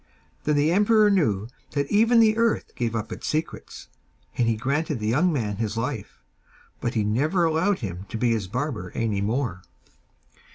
[0.45, 3.87] Then the emperor knew that even the earth gave up its secrets,
[4.35, 6.17] and he granted the young man his life,
[6.79, 9.61] but he never allowed him to be his barber any more.